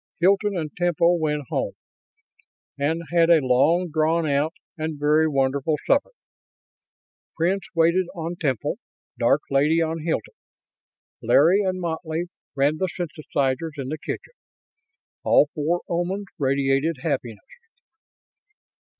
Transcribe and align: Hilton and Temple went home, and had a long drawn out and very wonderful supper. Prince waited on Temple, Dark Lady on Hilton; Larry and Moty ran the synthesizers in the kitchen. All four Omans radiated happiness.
Hilton 0.19 0.57
and 0.57 0.75
Temple 0.75 1.19
went 1.19 1.43
home, 1.49 1.73
and 2.75 3.03
had 3.11 3.29
a 3.29 3.39
long 3.45 3.91
drawn 3.93 4.25
out 4.27 4.51
and 4.75 4.97
very 4.99 5.27
wonderful 5.27 5.75
supper. 5.85 6.09
Prince 7.37 7.67
waited 7.75 8.07
on 8.15 8.35
Temple, 8.37 8.79
Dark 9.19 9.41
Lady 9.51 9.79
on 9.79 9.99
Hilton; 10.03 10.33
Larry 11.21 11.61
and 11.61 11.79
Moty 11.79 12.31
ran 12.55 12.77
the 12.77 12.87
synthesizers 12.87 13.77
in 13.77 13.89
the 13.89 13.99
kitchen. 13.99 14.33
All 15.23 15.51
four 15.53 15.81
Omans 15.87 16.25
radiated 16.39 16.95
happiness. 17.03 17.45